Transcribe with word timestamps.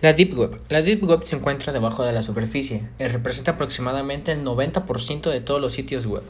La 0.00 0.12
Deep 0.12 0.38
Web. 0.38 0.60
La 0.68 0.80
Deep 0.80 1.02
Web 1.02 1.24
se 1.24 1.34
encuentra 1.34 1.72
debajo 1.72 2.04
de 2.04 2.12
la 2.12 2.22
superficie 2.22 2.84
y 3.00 3.08
representa 3.08 3.52
aproximadamente 3.52 4.30
el 4.30 4.44
90% 4.44 5.28
de 5.28 5.40
todos 5.40 5.60
los 5.60 5.72
sitios 5.72 6.06
web. 6.06 6.22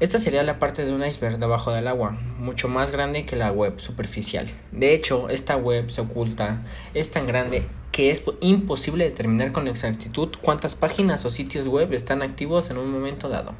Esta 0.00 0.18
sería 0.18 0.42
la 0.42 0.58
parte 0.58 0.84
de 0.84 0.92
un 0.92 1.06
iceberg 1.06 1.38
debajo 1.38 1.70
del 1.70 1.86
agua, 1.86 2.18
mucho 2.40 2.66
más 2.66 2.90
grande 2.90 3.26
que 3.26 3.36
la 3.36 3.52
web 3.52 3.78
superficial. 3.78 4.48
De 4.72 4.92
hecho, 4.92 5.28
esta 5.28 5.56
web 5.56 5.88
se 5.88 6.00
oculta, 6.00 6.62
es 6.92 7.12
tan 7.12 7.28
grande 7.28 7.62
que 7.92 8.10
es 8.10 8.22
imposible 8.40 9.04
determinar 9.04 9.52
con 9.52 9.68
exactitud 9.68 10.30
cuántas 10.40 10.76
páginas 10.76 11.24
o 11.24 11.30
sitios 11.30 11.66
web 11.66 11.92
están 11.92 12.22
activos 12.22 12.70
en 12.70 12.78
un 12.78 12.90
momento 12.90 13.28
dado. 13.28 13.54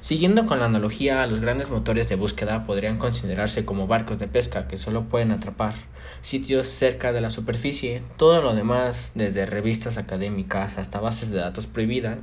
Siguiendo 0.00 0.46
con 0.46 0.58
la 0.58 0.66
analogía, 0.66 1.26
los 1.26 1.40
grandes 1.40 1.70
motores 1.70 2.08
de 2.08 2.16
búsqueda 2.16 2.66
podrían 2.66 2.98
considerarse 2.98 3.64
como 3.64 3.86
barcos 3.86 4.18
de 4.18 4.28
pesca 4.28 4.66
que 4.66 4.78
solo 4.78 5.04
pueden 5.04 5.30
atrapar 5.30 5.74
sitios 6.22 6.68
cerca 6.68 7.12
de 7.12 7.20
la 7.20 7.30
superficie. 7.30 8.02
Todo 8.16 8.40
lo 8.40 8.54
demás, 8.54 9.12
desde 9.14 9.46
revistas 9.46 9.98
académicas 9.98 10.78
hasta 10.78 11.00
bases 11.00 11.30
de 11.30 11.40
datos 11.40 11.66
privadas 11.66 12.18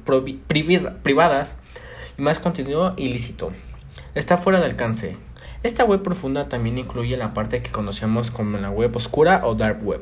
y 2.17 2.21
más 2.21 2.39
contenido 2.39 2.93
ilícito, 2.97 3.51
está 4.15 4.37
fuera 4.37 4.59
de 4.59 4.65
alcance. 4.65 5.17
Esta 5.61 5.83
web 5.83 6.01
profunda 6.01 6.47
también 6.47 6.77
incluye 6.77 7.17
la 7.17 7.33
parte 7.33 7.61
que 7.61 7.71
conocemos 7.71 8.31
como 8.31 8.57
la 8.57 8.71
web 8.71 8.95
oscura 8.95 9.45
o 9.45 9.55
dark 9.55 9.85
web. 9.85 10.01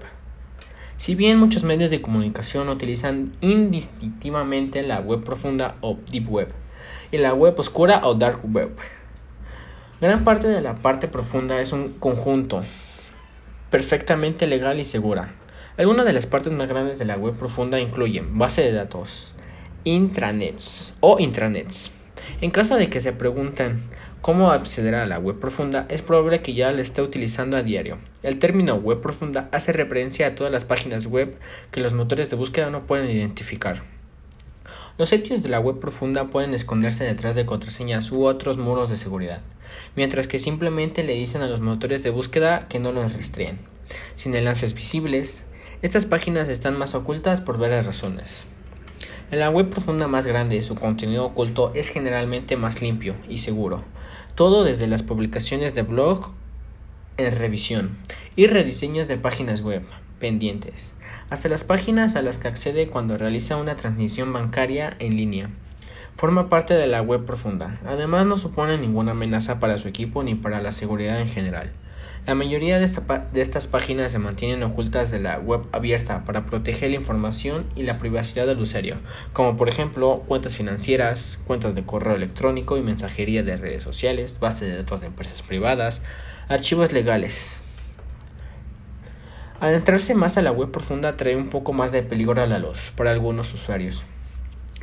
Si 0.97 1.13
bien 1.13 1.37
muchos 1.37 1.63
medios 1.63 1.91
de 1.91 2.01
comunicación 2.01 2.69
utilizan 2.69 3.31
indistintivamente 3.41 4.81
la 4.81 4.99
web 4.99 5.23
profunda 5.23 5.75
o 5.81 5.95
deep 6.11 6.27
web 6.27 6.51
y 7.11 7.19
la 7.19 7.35
web 7.35 7.53
oscura 7.59 8.01
o 8.03 8.15
dark 8.15 8.39
web, 8.51 8.75
gran 10.01 10.23
parte 10.23 10.47
de 10.47 10.59
la 10.59 10.73
parte 10.75 11.07
profunda 11.07 11.61
es 11.61 11.71
un 11.71 11.93
conjunto 11.99 12.63
perfectamente 13.69 14.47
legal 14.47 14.79
y 14.79 14.85
segura. 14.85 15.29
Algunas 15.77 16.03
de 16.07 16.13
las 16.13 16.25
partes 16.25 16.51
más 16.51 16.67
grandes 16.67 16.97
de 16.97 17.05
la 17.05 17.15
web 17.15 17.35
profunda 17.35 17.79
incluyen 17.79 18.39
base 18.39 18.63
de 18.63 18.71
datos, 18.71 19.33
intranets 19.83 20.93
o 20.99 21.19
intranets. 21.19 21.91
En 22.41 22.49
caso 22.49 22.75
de 22.75 22.89
que 22.89 23.01
se 23.01 23.13
pregunten 23.13 23.81
cómo 24.27 24.51
acceder 24.51 24.93
a 24.93 25.05
la 25.05 25.19
web 25.19 25.39
profunda, 25.39 25.85
es 25.87 26.01
probable 26.01 26.41
que 26.41 26.53
ya 26.53 26.73
la 26.73 26.81
esté 26.81 27.01
utilizando 27.01 27.55
a 27.55 27.63
diario. 27.63 27.97
El 28.23 28.39
término 28.39 28.75
web 28.75 28.99
profunda 28.99 29.47
hace 29.53 29.71
referencia 29.71 30.27
a 30.27 30.35
todas 30.35 30.51
las 30.51 30.65
páginas 30.65 31.07
web 31.07 31.37
que 31.71 31.79
los 31.79 31.93
motores 31.93 32.29
de 32.29 32.35
búsqueda 32.35 32.69
no 32.69 32.85
pueden 32.85 33.09
identificar. 33.09 33.83
Los 34.97 35.07
sitios 35.07 35.43
de 35.43 35.47
la 35.47 35.61
web 35.61 35.79
profunda 35.79 36.25
pueden 36.25 36.53
esconderse 36.53 37.05
detrás 37.05 37.35
de 37.35 37.45
contraseñas 37.45 38.11
u 38.11 38.25
otros 38.25 38.57
muros 38.57 38.89
de 38.89 38.97
seguridad, 38.97 39.39
mientras 39.95 40.27
que 40.27 40.39
simplemente 40.39 41.03
le 41.03 41.13
dicen 41.13 41.41
a 41.41 41.47
los 41.47 41.61
motores 41.61 42.03
de 42.03 42.09
búsqueda 42.09 42.67
que 42.67 42.79
no 42.79 42.91
los 42.91 43.13
rastrean. 43.13 43.57
Sin 44.17 44.35
enlaces 44.35 44.73
visibles, 44.73 45.45
estas 45.81 46.05
páginas 46.05 46.49
están 46.49 46.77
más 46.77 46.95
ocultas 46.95 47.39
por 47.39 47.57
varias 47.57 47.85
razones. 47.85 48.45
En 49.31 49.39
la 49.39 49.49
web 49.49 49.69
profunda 49.69 50.07
más 50.07 50.25
grande, 50.25 50.61
su 50.61 50.75
contenido 50.75 51.25
oculto 51.25 51.71
es 51.75 51.89
generalmente 51.89 52.55
más 52.55 52.81
limpio 52.81 53.15
y 53.27 53.39
seguro, 53.39 53.83
todo 54.35 54.63
desde 54.63 54.87
las 54.87 55.03
publicaciones 55.03 55.75
de 55.75 55.81
blog 55.81 56.31
en 57.17 57.35
revisión 57.35 57.97
y 58.35 58.47
rediseños 58.47 59.07
de 59.07 59.17
páginas 59.17 59.61
web 59.61 59.83
pendientes 60.19 60.91
hasta 61.29 61.49
las 61.49 61.63
páginas 61.63 62.15
a 62.15 62.21
las 62.21 62.37
que 62.37 62.47
accede 62.47 62.87
cuando 62.87 63.17
realiza 63.17 63.57
una 63.57 63.75
transmisión 63.75 64.31
bancaria 64.31 64.95
en 64.99 65.17
línea. 65.17 65.49
Forma 66.15 66.49
parte 66.49 66.73
de 66.73 66.87
la 66.87 67.01
web 67.01 67.25
profunda. 67.25 67.77
Además 67.85 68.25
no 68.25 68.37
supone 68.37 68.77
ninguna 68.77 69.11
amenaza 69.11 69.59
para 69.59 69.77
su 69.77 69.87
equipo 69.87 70.23
ni 70.23 70.35
para 70.35 70.61
la 70.61 70.71
seguridad 70.71 71.19
en 71.19 71.27
general. 71.27 71.71
La 72.25 72.35
mayoría 72.35 72.79
de, 72.79 72.85
estas 73.41 73.67
páginas 73.67 74.11
se 74.11 74.19
mantienen 74.19 74.63
ocultas 74.63 75.11
de 75.11 75.19
la 75.19 75.39
web 75.39 75.61
abierta 75.71 76.23
para 76.25 76.45
proteger 76.45 76.89
la 76.89 76.97
información 76.97 77.65
y 77.75 77.83
la 77.83 77.99
privacidad 77.99 78.45
del 78.47 78.59
usuario, 78.59 78.97
como 79.33 79.55
por 79.55 79.69
ejemplo 79.69 80.23
cuentas 80.27 80.55
financieras, 80.55 81.39
cuentas 81.45 81.75
de 81.75 81.83
correo 81.83 82.15
electrónico 82.15 82.77
y 82.77 82.81
mensajería 82.81 83.43
de 83.43 83.57
redes 83.57 83.83
sociales, 83.83 84.39
bases 84.39 84.69
de 84.69 84.77
datos 84.77 85.01
de 85.01 85.07
empresas 85.07 85.41
privadas, 85.41 86.01
archivos 86.49 86.91
legales, 86.91 87.61
Adentrarse 89.59 90.13
más 90.13 90.37
a 90.37 90.43
la 90.43 90.51
web 90.51 90.69
profunda 90.69 91.17
trae 91.17 91.35
un 91.35 91.49
poco 91.49 91.73
más 91.73 91.91
de 91.91 92.03
peligro 92.03 92.39
a 92.39 92.45
la 92.45 92.59
luz 92.59 92.91
para 92.95 93.09
algunos 93.09 93.51
usuarios. 93.55 94.03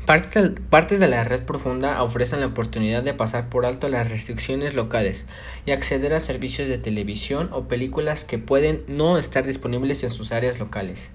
Partes 0.07 1.01
de 1.01 1.09
la 1.09 1.25
red 1.25 1.45
profunda 1.45 2.03
ofrecen 2.03 2.41
la 2.41 2.47
oportunidad 2.47 3.03
de 3.03 3.15
pasar 3.15 3.49
por 3.49 3.65
alto 3.65 3.89
las 3.89 4.11
restricciones 4.11 4.75
locales 4.75 5.25
y 5.65 5.71
acceder 5.71 6.13
a 6.13 6.21
servicios 6.21 6.69
de 6.69 6.77
televisión 6.77 7.49
o 7.53 7.69
películas 7.69 8.25
que 8.25 8.37
pueden 8.37 8.83
no 8.87 9.17
estar 9.17 9.47
disponibles 9.47 10.05
en 10.05 10.11
sus 10.11 10.31
áreas 10.31 10.59
locales. 10.59 11.09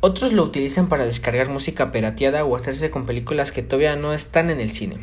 Otros 0.00 0.32
lo 0.32 0.42
utilizan 0.44 0.88
para 0.88 1.04
descargar 1.04 1.50
música 1.50 1.92
pirateada 1.92 2.46
o 2.46 2.56
hacerse 2.56 2.90
con 2.90 3.04
películas 3.04 3.52
que 3.52 3.62
todavía 3.62 3.96
no 3.96 4.14
están 4.14 4.48
en 4.48 4.60
el 4.60 4.70
cine. 4.70 4.96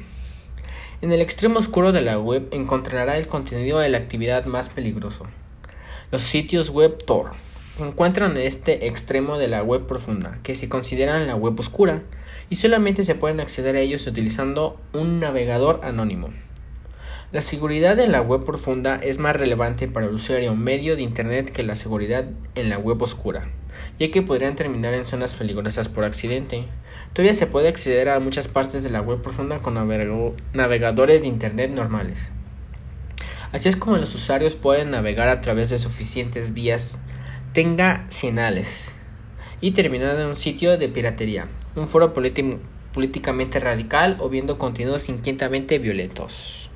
En 1.03 1.11
el 1.11 1.21
extremo 1.21 1.59
oscuro 1.59 1.91
de 1.91 2.01
la 2.01 2.17
web 2.17 2.47
encontrará 2.49 3.19
el 3.19 3.27
contenido 3.27 3.77
de 3.77 3.89
la 3.89 3.99
actividad 3.99 4.45
más 4.45 4.69
peligroso. 4.69 5.27
Los 6.11 6.23
sitios 6.23 6.71
web 6.71 6.97
Tor 7.05 7.33
encuentran 7.85 8.31
en 8.31 8.37
este 8.37 8.87
extremo 8.87 9.37
de 9.37 9.47
la 9.47 9.63
web 9.63 9.85
profunda, 9.85 10.37
que 10.43 10.55
se 10.55 10.69
consideran 10.69 11.27
la 11.27 11.35
web 11.35 11.59
oscura, 11.59 12.01
y 12.49 12.55
solamente 12.55 13.03
se 13.03 13.15
pueden 13.15 13.39
acceder 13.39 13.75
a 13.75 13.79
ellos 13.79 14.07
utilizando 14.07 14.79
un 14.93 15.19
navegador 15.19 15.81
anónimo. 15.83 16.29
La 17.31 17.41
seguridad 17.41 17.99
en 17.99 18.13
la 18.13 18.21
web 18.21 18.45
profunda 18.45 18.95
es 18.95 19.19
más 19.19 19.35
relevante 19.35 19.89
para 19.89 20.05
el 20.05 20.13
usuario 20.13 20.55
medio 20.55 20.95
de 20.95 21.01
Internet 21.01 21.51
que 21.51 21.61
la 21.61 21.75
seguridad 21.75 22.25
en 22.55 22.69
la 22.69 22.77
web 22.77 23.01
oscura, 23.01 23.49
ya 23.99 24.09
que 24.09 24.21
podrían 24.21 24.55
terminar 24.55 24.93
en 24.93 25.03
zonas 25.03 25.35
peligrosas 25.35 25.89
por 25.89 26.05
accidente. 26.05 26.63
Todavía 27.11 27.33
se 27.33 27.47
puede 27.47 27.67
acceder 27.67 28.07
a 28.07 28.21
muchas 28.21 28.47
partes 28.47 28.81
de 28.83 28.91
la 28.91 29.01
web 29.01 29.21
profunda 29.21 29.59
con 29.59 29.73
navegadores 30.53 31.21
de 31.21 31.27
Internet 31.27 31.71
normales. 31.71 32.29
Así 33.51 33.67
es 33.67 33.75
como 33.75 33.97
los 33.97 34.15
usuarios 34.15 34.55
pueden 34.55 34.91
navegar 34.91 35.27
a 35.27 35.41
través 35.41 35.69
de 35.69 35.77
suficientes 35.77 36.53
vías 36.53 36.97
tenga 37.57 38.05
señales 38.09 38.93
y 39.61 39.71
terminar 39.71 40.19
en 40.19 40.27
un 40.27 40.37
sitio 40.37 40.77
de 40.77 40.89
piratería, 40.89 41.47
un 41.75 41.87
foro 41.87 42.13
políticamente 42.13 43.59
radical 43.59 44.17
o 44.19 44.29
viendo 44.29 44.59
contenidos 44.59 45.09
inquietamente 45.09 45.79
violentos. 45.79 46.66